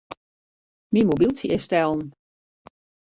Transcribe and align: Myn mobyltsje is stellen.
Myn 0.93 1.05
mobyltsje 1.09 1.47
is 1.55 1.63
stellen. 1.65 2.03